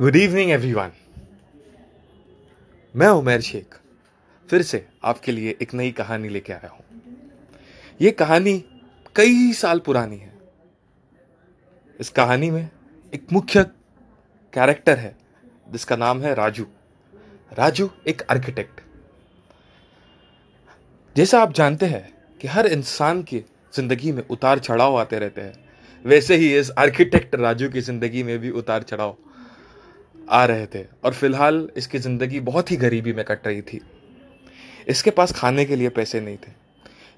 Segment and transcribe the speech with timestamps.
[0.00, 0.90] Good evening everyone
[2.94, 3.74] मैं उमेर शेख,
[4.48, 6.84] फिर से आपके लिए एक नई कहानी लेके आया हूँ।
[8.00, 8.56] ये कहानी
[9.16, 10.32] कई साल पुरानी है।
[12.00, 12.68] इस कहानी में
[13.12, 13.64] एक मुख्य
[14.52, 15.14] कैरेक्टर है,
[15.68, 16.66] जिसका नाम है राजू।
[17.52, 18.80] राजू एक आर्किटेक्ट
[21.16, 22.08] जैसा आप जानते हैं
[22.40, 23.44] कि हर इंसान की
[23.74, 25.54] ज़िंदगी में उतार चढ़ाव आते रहते हैं,
[26.04, 29.16] वैसे ही इस आर्किटेक्ट राजू की ज़िंदगी में भी उतार चढ़ाव
[30.30, 33.80] आ रहे थे। और फ़िलहाल इसकी ज़िंदगी बहुत ही गरीबी में कट रही थी।
[34.88, 36.52] इसके पास खाने के लिए पैसे नहीं थे।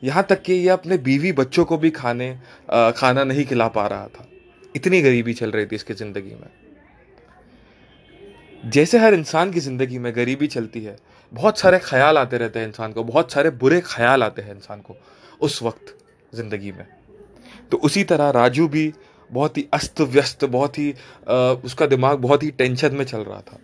[0.03, 2.31] यहाँ तक कि यह अपने बीवी बच्चों को भी खाने
[2.70, 4.27] आ, खाना नहीं खिला पा रहा था।
[4.75, 6.48] इतनी गरीबी चल रही थी इसकी ज़िंदगी में।
[8.62, 10.97] जैसे हर इंसान की ज़िंदगी में गरीबी चलती है
[11.33, 14.81] बहुत सारे ख्याल आते रहते हैं इंसान को बहुत सारे बुरे ख्याल आते हैं इंसान
[14.81, 14.97] को
[15.41, 15.95] उस वक्त
[16.34, 16.87] ज़िंदगी में।
[17.70, 18.92] तो उसी तरह राजू भी
[19.30, 20.91] बहुत ही अस्त व्यस्त, बहुत ही
[21.65, 23.59] उसका दिमाग बहुत ही टेंशन में चल रहा था।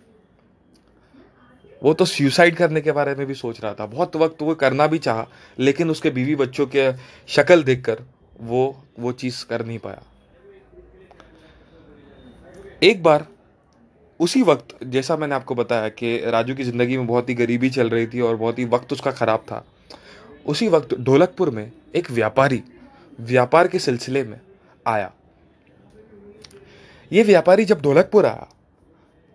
[1.81, 4.87] वो तो सुसाइड करने के बारे में भी सोच रहा था। बहुत वक्त वो करना
[4.87, 5.25] भी चाहा,
[5.59, 6.91] लेकिन उसके बीवी बच्चों के
[7.29, 8.03] शक्ल देखकर
[8.41, 10.01] वो वो चीज़ कर नहीं पाया।
[12.83, 13.25] एक बार,
[14.19, 17.89] उसी वक्त, जैसा मैंने आपको बताया कि राजू की ज़िंदगी में बहुत ही गरीबी चल
[17.89, 19.63] रही थी और बहुत ही वक्त उसका ख़राब था,
[20.45, 22.61] उसी वक्त ढोलकपुर में एक व्यापारी,
[23.19, 24.39] व्यापार के सिलसिले में
[24.85, 25.11] आया।
[27.11, 28.47] ये व्यापारी जब ढोलकपुर आया,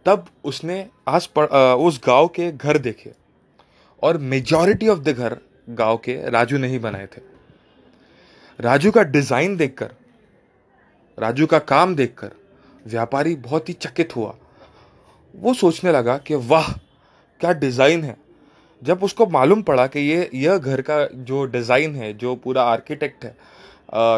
[0.07, 3.13] तब उसने आस उस गाँव के घर देखे
[4.03, 5.37] और मेजॉरिटी ऑफ़ द घर
[5.71, 7.21] गाँव के राजू ने ही बनाए थे।
[8.59, 9.91] राजू का डिज़ाइन देखकर,
[11.19, 12.31] राजू का काम देखकर
[12.87, 14.35] व्यापारी बहुत ही चकित हुआ।
[15.35, 16.73] वो सोचने लगा कि वाह,
[17.41, 18.17] क्या डिज़ाइन है।
[18.83, 23.25] जब उसको मालूम पड़ा कि ये, यह घर का जो डिज़ाइन है, जो पूरा आर्किटेक्ट
[23.25, 23.37] है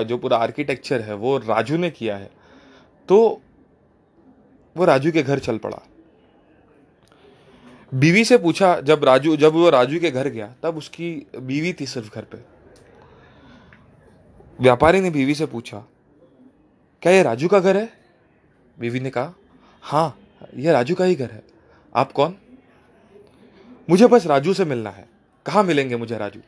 [0.04, 2.30] जो पूरा आर्किटेक्चर है, वो राजू ने किया है
[3.08, 3.42] तो
[4.76, 5.80] वो राजू के घर चल पड़ा।
[7.94, 11.86] बीवी से पूछा, जब राजू, जब वो राजू के घर गया, तब उसकी बीवी थी
[11.86, 12.38] सिर्फ़ घर पे।
[14.60, 15.84] व्यापारी ने बीवी से पूछा,
[17.02, 17.88] क्या ये राजू का घर है?
[18.78, 19.34] बीवी ने कहा
[19.82, 20.18] हाँ
[20.56, 21.42] ये राजू का ही घर है।
[21.94, 22.34] आप कौन?
[23.90, 25.06] मुझे बस राजू से मिलना है।
[25.46, 26.40] कहाँ मिलेंगे मुझे राजू?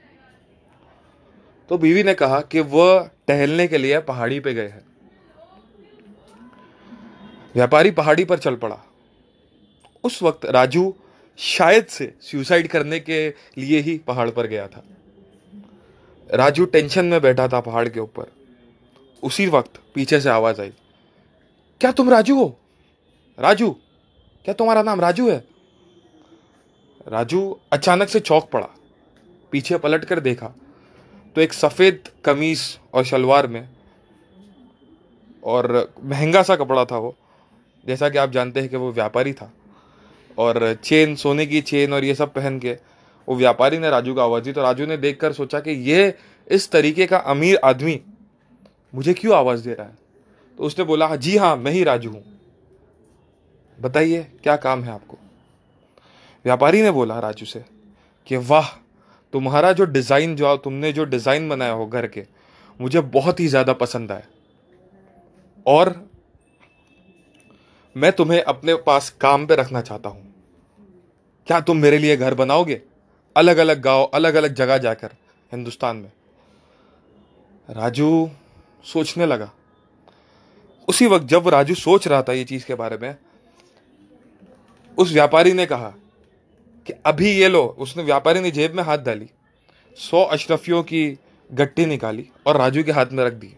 [1.68, 4.84] तो बीवी ने कहा कि वह टहलने के लिए पहाड़ी पे गए हैं।
[7.56, 8.78] व्यापारी पहाड़ी पर चल पड़ा।
[10.04, 10.92] उस वक्त राजू
[11.38, 13.28] शायद से सुसाइड करने के
[13.58, 14.82] लिए ही पहाड़ पर गया था।
[16.30, 18.30] राजू टेंशन में बैठा था पहाड़ के ऊपर।
[19.22, 20.72] उसी वक्त पीछे से आवाज़ आई,
[21.80, 22.56] क्या तुम राजू हो?
[23.38, 23.70] राजू?
[24.44, 25.44] क्या तुम्हारा नाम राजू है?
[27.06, 28.68] राजू अचानक से चौक पड़ा,
[29.52, 30.54] पीछे पलट कर देखा
[31.36, 32.60] तो एक सफ़ेद कमीज
[32.94, 33.68] और शलवार में
[35.42, 37.16] और महँगा सा कपड़ा था वो।
[37.86, 39.52] जैसा कि आप जानते हैं कि वो व्यापारी था।
[40.38, 42.76] और चेन, सोने की चेन और ये सब पहन के
[43.28, 46.14] वो व्यापारी ने राजू को आवाज़ दी तो राजू ने देखकर सोचा कि ये
[46.50, 48.00] इस तरीके का अमीर आदमी
[48.94, 49.94] मुझे क्यों आवाज़ दे रहा है?
[50.58, 52.22] तो उसने बोला, जी हाँ मैं ही राजू हूँ।
[53.78, 55.18] बताइए, क्या काम है आपको?
[56.44, 57.64] व्यापारी ने बोला राजू से
[58.26, 58.68] कि, वाह,
[59.32, 62.24] तुम्हारा जो डिज़ाइन, जो तुमने जो डिज़ाइन बनाया हो घर के,
[62.80, 64.26] मुझे बहुत ही ज़्यादा पसंद आया।
[65.66, 66.05] और
[67.96, 70.34] मैं तुम्हें अपने पास काम पे रखना चाहता हूँ।
[71.46, 72.82] क्या तुम मेरे लिए घर बनाओगे?
[73.36, 75.10] अलग अलग गाँव अलग अलग जगह जाकर
[75.52, 76.12] हिंदुस्तान में।
[77.70, 78.30] राजू
[78.84, 79.50] सोचने लगा।
[80.88, 83.16] उसी वक्त जब राजू सोच रहा था ये चीज़ के बारे में,
[84.98, 85.92] उस व्यापारी ने कहा
[86.86, 89.30] कि अभी ये लो, उसने व्यापारी ने जेब में हाथ डाली,
[89.96, 91.18] सौ अशरफियों की
[91.52, 93.54] गट्टी निकाली और राजू के हाथ में रख दी।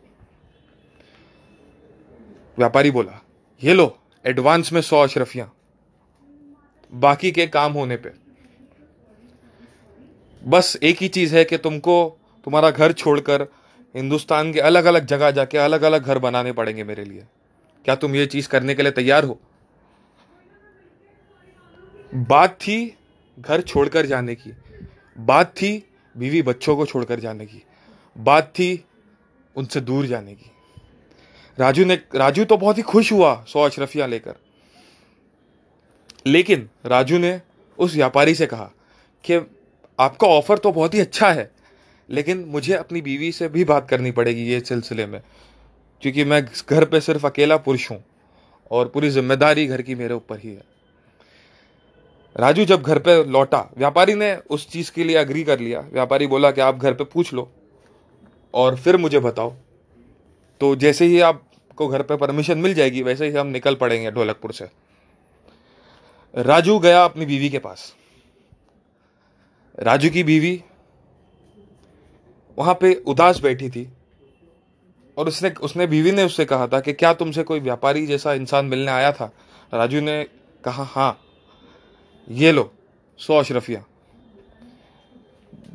[2.58, 3.22] व्यापारी बोला,
[3.62, 3.96] ये लो
[4.28, 5.52] एडवांस में सौ अशरफियाँ,
[6.92, 8.10] बाकी के काम होने पे।
[10.42, 13.42] बस एक ही चीज़ है कि तुमको तुम्हारा घर छोड़कर
[13.94, 17.24] हिंदुस्तान के अलग अलग जगह जाके अलग अलग घर बनाने पड़ेंगे मेरे लिए।
[17.84, 19.38] क्या तुम ये चीज़ करने के लिए तैयार हो?
[22.14, 22.94] बात थी
[23.38, 24.52] घर छोड़कर जाने की।
[25.18, 25.72] बात थी
[26.14, 27.62] बीवी बच्चों को छोड़कर जाने की।
[28.16, 28.84] बात थी
[29.56, 30.50] उनसे दूर जाने की।
[31.58, 34.34] राजू ने, राजू तो बहुत ही खुश हुआ सौ अशरफियाँ लेकर।
[36.26, 37.40] लेकिन राजू ने
[37.78, 38.70] उस व्यापारी से कहा
[39.24, 39.40] कि
[39.98, 41.50] आपका ऑफ़र तो बहुत ही अच्छा है,
[42.08, 45.20] लेकिन मुझे अपनी बीवी से भी बात करनी पड़ेगी ये सिलसिले में,
[46.02, 48.02] क्योंकि मैं घर पे सिर्फ़ अकेला पुरुष हूँ
[48.70, 50.62] और पूरी ज़िम्मेदारी घर की मेरे ऊपर ही है।
[52.36, 56.26] राजू जब घर पे लौटा, व्यापारी ने उस चीज़ के लिए अग्री कर लिया। व्यापारी
[56.26, 57.48] बोला कि आप घर पे पूछ लो
[58.54, 59.54] और फिर मुझे बताओ।
[60.60, 61.42] तो जैसे ही आप
[61.78, 64.68] को घर पे परमिशन मिल जाएगी, वैसे ही हम निकल पड़ेंगे ढोलकपुर से।
[66.34, 67.94] राजू गया अपनी बीवी के पास।
[69.78, 70.62] राजू की बीवी
[72.58, 73.88] वहाँ पे उदास बैठी थी
[75.16, 78.66] और उसने उसने बीवी ने उससे कहा था कि क्या तुमसे कोई व्यापारी जैसा इंसान
[78.66, 79.30] मिलने आया था?
[79.74, 80.24] राजू ने
[80.64, 81.18] कहा हाँ
[82.28, 82.72] ये लो,
[83.18, 83.84] सौ अशरफिया।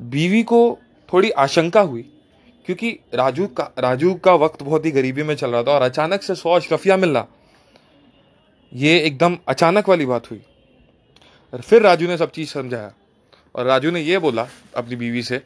[0.01, 0.77] बीवी को
[1.13, 2.12] थोड़ी आशंका हुई।
[2.65, 6.21] क्योंकि राजू का राजू का वक्त बहुत ही गरीबी में चल रहा था और अचानक
[6.21, 7.27] से सौ अशरफिया मिलना
[8.73, 10.41] ये एकदम अचानक वाली बात हुई।
[11.53, 12.93] और फिर राजू ने सब चीज़ समझाया।
[13.55, 15.37] और राजू ने ये बोला अपनी बीवी से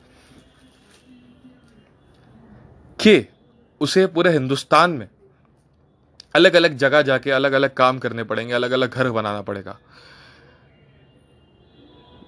[2.99, 3.25] कि
[3.81, 5.07] उसे पूरे हिंदुस्तान में
[6.35, 9.77] अलग अलग जगह जाके अलग अलग काम करने पड़ेंगे अलग अलग घर बनाना पड़ेगा।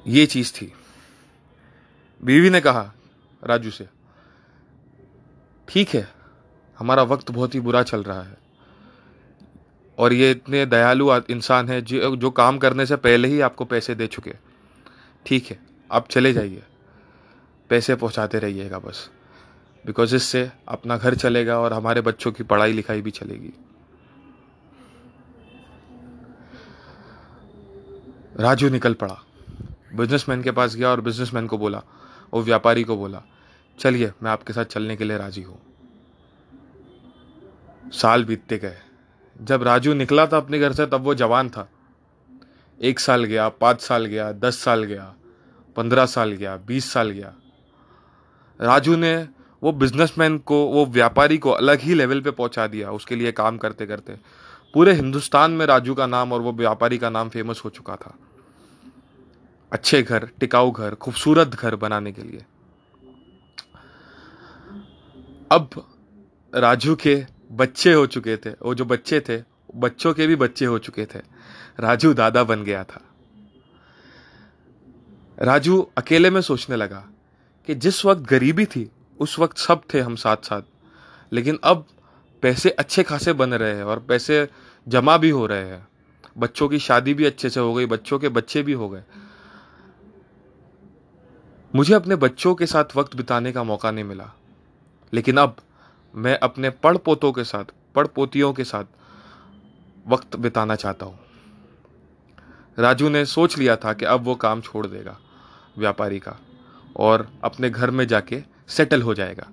[0.08, 0.74] ये चीज़ थी।
[2.24, 2.94] बीवी ने कहा
[3.44, 3.99] राजू से
[5.70, 6.08] ठीक है,
[6.80, 8.38] हमारा वक्त बहुत ही बुरा चल रहा है।
[9.98, 13.96] और ये इतने दयालु इंसान है जो जो काम करने से पहले ही आपको पैसे
[13.96, 14.34] दे चुके
[15.26, 16.64] ठीक है, आप चले जाइए।
[17.70, 19.10] पैसे पहुंचाते रहिएगा बस।
[19.86, 23.54] बिकॉज़ इससे अपना घर चलेगा और हमारे बच्चों की पढ़ाई लिखाई भी चलेगी।
[28.40, 29.18] राजू निकल पड़ा।
[29.96, 31.82] बिजनेसमैन के पास गया और बिजनेसमैन को बोला,
[32.34, 33.22] वो व्यापारी को बोला
[33.80, 35.60] चलिए, मैं आपके साथ चलने के लिए राज़ी हूँ।
[37.92, 38.78] साल बीतते गए।
[39.42, 41.70] जब राजू निकला था अपने घर से, तब वो जवान था।
[42.82, 45.16] एक साल गया, पाँच साल गया, दस साल गया,
[45.76, 47.36] पंद्रह साल गया, बीस साल गया।
[48.62, 49.28] राजू ने
[49.64, 53.58] वो बिजनेसमैन को, वो व्यापारी को अलग ही लेवल पे पहुँचा दिया, उसके लिए काम
[53.58, 54.18] करते करते
[54.74, 58.18] पूरे हिंदुस्तान में राजू का नाम और वो व्यापारी का नाम फ़ेमस हो चुका था।
[59.72, 62.46] अच्छे घर, टिकाऊ घर, खूबसूरत घर बनाने के लिए।
[65.52, 65.70] अब
[66.56, 69.44] राजू के बच्चे हो चुके थे, वो जो बच्चे थे,
[69.76, 71.20] बच्चों के भी बच्चे हो चुके थे।
[71.80, 73.02] राजू दादा बन गया था।
[75.40, 77.08] राजू अकेले में सोचने लगा
[77.68, 80.62] कि जिस वक्त गरीबी थी, उस वक्त सब थे हम साथ साथ
[81.34, 81.86] लेकिन अब
[82.42, 84.50] पैसे अच्छे खासे बन रहे हैं और पैसे
[84.88, 85.88] जमा भी हो रहे हैं।
[86.38, 89.04] बच्चों की शादी भी अच्छे से हो गई, बच्चों के बच्चे भी हो गए।
[91.76, 94.34] मुझे अपने बच्चों के साथ वक्त बिताने का मौका नहीं मिला।
[95.14, 95.56] लेकिन अब
[96.16, 97.64] मैं अपने पढ़ पोतों के साथ
[97.96, 98.86] पढ़ पोतियों के साथ
[100.08, 101.20] वक्त बिताना चाहता हूँ।
[102.78, 105.18] राजू ने सोच लिया था कि अब वो काम छोड़ देगा,
[105.78, 106.38] व्यापारी का,
[106.98, 109.48] और अपने घर में जाके सेटल हो जाएगा।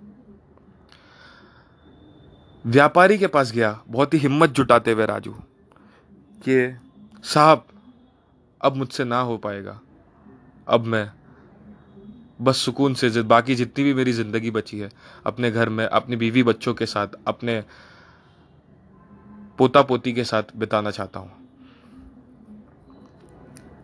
[2.67, 5.33] व्यापारी के पास गया, बहुत ही हिम्मत जुटाते हुए राजू,
[6.39, 6.77] कि
[7.25, 7.67] साहब,
[8.61, 9.81] अब मुझसे ना हो पाएगा।
[10.69, 11.13] अब मैं
[12.39, 14.91] बस सुकून से बाकी जितनी भी मेरी ज़िंदगी बची है
[15.27, 17.63] अपने घर में अपनी बीवी बच्चों के साथ अपने
[19.59, 21.31] पोता पोती के साथ बिताना चाहता हूँ।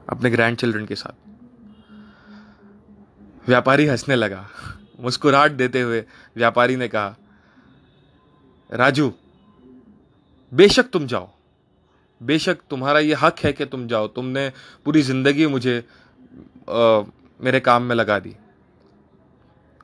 [0.08, 1.14] अपने ग्रैंड चिल्ड्रन के साथ।
[3.46, 4.46] व्यापारी हंसने लगा।
[5.00, 6.04] मुस्कुराहट देते हुए
[6.36, 7.16] व्यापारी ने कहा
[8.70, 9.12] राजू
[10.52, 11.28] बेशक तुम जाओ।
[12.20, 14.48] बेशक तुम्हारा ये हक है कि तुम जाओ। तुमने
[14.86, 15.78] पूरी ज़िंदगी मुझे
[16.70, 17.02] आ,
[17.40, 18.34] मेरे काम में लगा दी।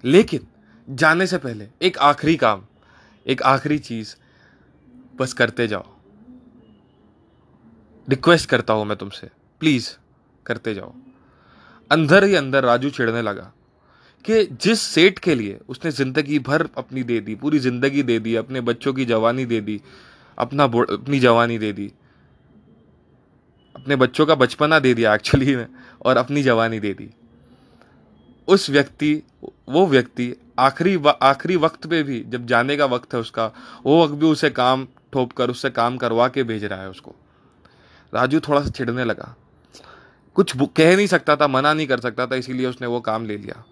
[0.05, 0.47] लेकिन
[0.89, 2.63] जाने से पहले, एक आखिरी काम,
[3.27, 4.15] एक आखिरी चीज़,
[5.17, 5.87] बस करते जाओ।
[8.09, 9.29] रिक्वेस्ट करता हूँ मैं तुमसे
[9.61, 9.91] प्लीज़
[10.47, 10.95] करते जाओ।
[11.91, 13.53] अंदर ही अंदर राजू चिढ़ने लगा
[14.25, 18.35] कि जिस सेठ के लिए उसने ज़िंदगी भर अपनी दे दी, पूरी ज़िंदगी दे दी,
[18.35, 19.81] अपने बच्चों की जवानी दे दी,
[20.39, 21.93] अपना अपनी जवानी दे दी,
[23.75, 25.67] अपने बच्चों का बचपना दे दिया एक्चुअली में,
[26.07, 27.11] और अपनी जवानी दे दी।
[28.49, 29.23] उस व्यक्ति,
[29.69, 33.53] वो व्यक्ति आखिरी आखिरी वक्त पे भी, जब जाने का वक्त है उसका,
[33.85, 37.15] वो वक्त भी उसे काम ठोप कर, उससे काम करवा के भेज रहा है उसको।
[38.15, 39.37] राजू थोड़ा सा छिड़ने लगा।
[40.35, 43.37] कुछ कह नहीं सकता था, मना नहीं कर सकता था, इसीलिए उसने वो काम ले
[43.37, 43.65] लिया।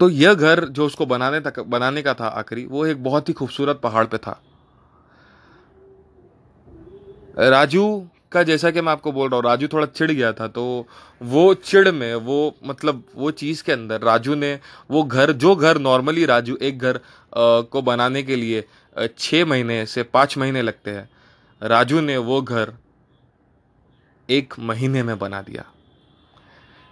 [0.00, 3.34] तो यह घर जो उसको बनाने तक, बनाने का था आखिरी, वो एक बहुत ही
[3.34, 4.42] खूबसूरत पहाड़ पे था।
[7.38, 10.86] राजू का जैसा कि मैं आपको बोल रहा हूँ, राजू थोड़ा चिढ़ गया था तो
[11.20, 14.58] वो चिढ़ में, वो मतलब वो चीज़ के अंदर, राजू ने
[14.90, 17.00] वो घर, जो घर नॉर्मली राजू एक घर
[17.32, 18.64] को बनाने के लिए
[19.10, 21.08] छः महीने से पाँच महीने लगते हैं,
[21.62, 22.72] राजू ने वो घर
[24.28, 25.64] एक महीने में बना दिया।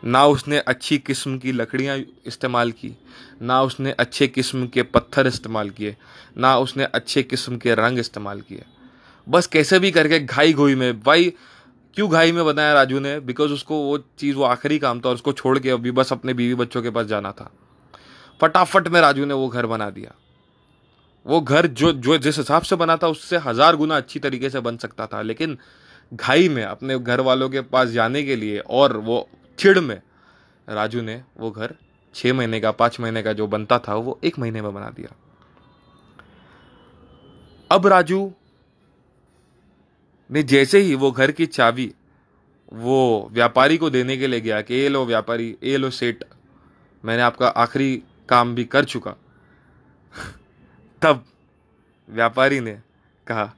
[0.03, 1.97] ना उसने अच्छी किस्म की लकड़ियाँ
[2.27, 2.95] इस्तेमाल की,
[3.43, 5.97] ना उसने अच्छे किस्म के पत्थर इस्तेमाल किए,
[6.37, 8.65] ना उसने अच्छे किस्म के रंग इस्तेमाल किए।
[9.29, 11.33] बस कैसे भी करके घाई घोई में, भाई,
[11.95, 13.21] क्यों घाई में बनाया राजू ने?
[13.21, 16.35] बिकॉज़ उसको वो चीज़, वो आखिरी काम था और उसको छोड़ के अभी बस अपने
[16.35, 17.51] बीवी बच्चों के पास जाना था।
[18.41, 20.15] फटाफट में राजू ने वो घर बना दिया।
[21.27, 24.61] वो घर जो जो जिस हिसाब से बना था, उससे हज़ार गुना अच्छी तरीके से
[24.61, 25.59] बन सकता था। लेकिन
[26.15, 30.03] घाई में, अपने घर वालों के पास जाने के लिए और वो चिड़ में,
[30.69, 31.75] राजू ने वो घर
[32.15, 35.15] छः महीने का, पाँच महीने का जो बनता था, वो एक महीने में बना दिया।
[37.71, 38.33] अब राजू
[40.33, 41.95] ने जैसे ही वो घर की चाबी
[42.73, 46.17] वो व्यापारी को देने के लिए गया कि ये लो व्यापारी, ये लो सेठ,
[47.05, 49.15] मैंने आपका आखिरी काम भी कर चुका।
[51.03, 51.25] तब
[52.11, 52.81] व्यापारी ने
[53.27, 53.55] कहा,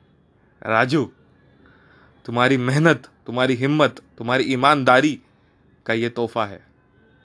[0.63, 1.13] राजू,
[2.25, 5.21] तुम्हारी मेहनत, तुम्हारी हिम्मत, तुम्हारी ईमानदारी
[5.87, 6.67] का ये तोहफा है।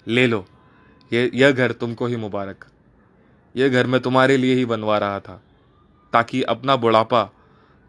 [0.07, 0.45] ले लो,
[1.13, 2.65] ये, यह घर तुमको ही मुबारक।
[3.55, 5.43] ये घर मैं तुम्हारे लिए ही बनवा रहा था,
[6.13, 7.31] ताकि अपना बुढ़ापा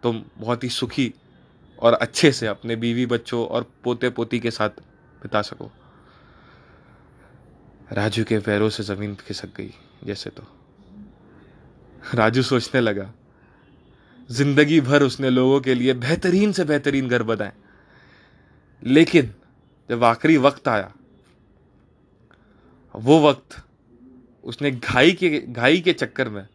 [0.03, 1.15] तुम बहुत ही सुखी
[1.81, 4.81] और अच्छे से अपने बीवी बच्चों और पोते पोती के साथ
[5.23, 5.71] बिता सको।
[7.93, 9.73] राजू के पैरों से ज़मीन खिसक गई,
[10.05, 10.43] जैसे तो।
[12.15, 13.11] राजू सोचने लगा,
[14.31, 17.53] ज़िंदगी भर उसने लोगों के लिए बेहतरीन से बेहतरीन घर बनाए।
[18.83, 19.35] लेकिन
[19.91, 20.93] जब आखिरी वक्त आया,
[22.95, 23.63] वो वक्त
[24.45, 26.47] उसने घाई के घाई के चक्कर में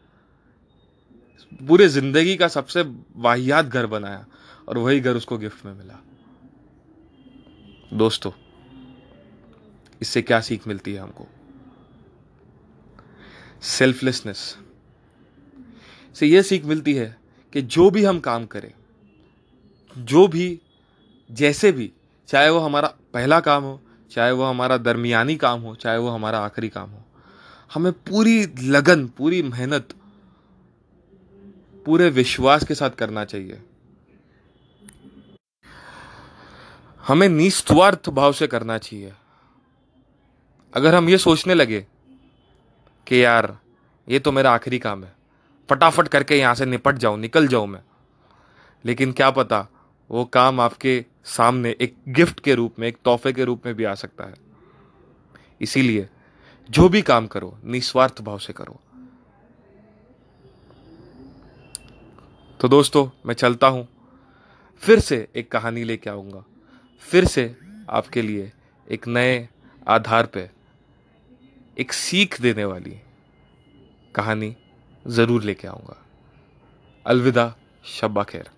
[1.68, 2.82] पूरे ज़िंदगी का सबसे
[3.18, 4.26] वाहियात घर बनाया।
[4.68, 6.00] और वही घर उसको गिफ्ट में मिला।
[7.94, 8.32] दोस्तों,
[10.02, 11.28] इससे क्या सीख मिलती है हमको?
[13.62, 14.58] सेल्फलेसनेस
[16.16, 17.18] से यह सीख मिलती है
[17.54, 18.74] कि जो भी हम काम करें,
[19.98, 20.62] जो भी,
[21.32, 21.92] जैसे भी,
[22.28, 23.82] चाहे वो हमारा पहला काम हो,
[24.12, 27.04] चाहे वो हमारा दरमियानी काम हो, चाहे वो हमारा आखिरी काम हो,
[27.74, 29.94] हमें पूरी लगन, पूरी मेहनत,
[31.86, 33.62] पूरे विश्वास के साथ करना चाहिए।
[37.08, 39.14] हमें निस्वार्थ भाव से करना चाहिए।
[40.74, 41.86] अगर हम ये सोचने लगे
[43.08, 43.58] कि यार,
[44.10, 45.16] ये तो मेरा आखिरी काम है,
[45.70, 47.82] फटाफट करके यहाँ से निपट जाऊँ, निकल जाऊँ मैं।
[48.86, 49.68] लेकिन क्या पता
[50.12, 53.84] वो काम आपके सामने एक गिफ्ट के रूप में, एक तोहफे के रूप में भी
[53.84, 54.34] आ सकता है।
[55.62, 56.10] इसीलिए
[56.70, 58.80] जो भी काम करो, निस्वार्थ भाव से करो।
[62.60, 63.88] तो दोस्तों, मैं चलता हूँ।
[64.80, 66.44] फिर से एक कहानी लेके आऊँगा।
[67.04, 67.56] फिर से
[67.90, 68.52] आपके लिए
[68.88, 69.48] एक नए
[69.88, 70.50] आधार पे
[71.78, 73.00] एक सीख देने वाली
[74.16, 74.56] कहानी
[75.06, 75.98] ज़रूर लेके आऊँगा।
[77.06, 78.50] अलविदा, शब्बा खैर।